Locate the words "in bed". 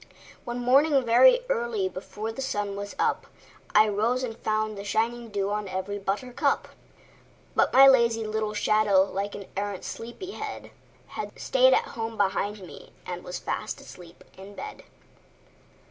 14.35-14.81